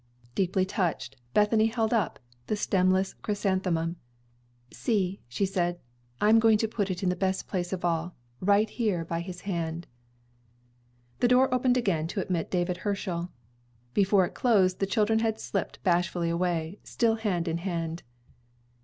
Deeply 0.33 0.65
touched, 0.65 1.15
Bethany 1.35 1.67
held 1.67 1.93
up 1.93 2.17
the 2.47 2.55
stemless 2.55 3.13
chrysanthemum. 3.21 3.97
"See," 4.71 5.21
she 5.27 5.45
said, 5.45 5.79
"I'm 6.19 6.39
going 6.39 6.57
to 6.57 6.67
put 6.67 6.89
it 6.89 7.03
in 7.03 7.09
the 7.09 7.15
best 7.15 7.47
place 7.47 7.71
of 7.71 7.85
all, 7.85 8.15
right 8.39 8.67
here 8.67 9.05
by 9.05 9.19
his 9.19 9.41
hand." 9.41 9.85
The 11.19 11.27
door 11.27 11.53
opened 11.53 11.77
again 11.77 12.07
to 12.07 12.19
admit 12.19 12.49
David 12.49 12.77
Herschel. 12.77 13.29
Before 13.93 14.25
it 14.25 14.33
closed 14.33 14.79
the 14.79 14.87
children 14.89 15.19
had 15.19 15.39
slipped 15.39 15.83
bashfully 15.83 16.31
away, 16.31 16.79
still 16.83 17.17
hand 17.17 17.47
in 17.47 17.59
hand. 17.59 18.01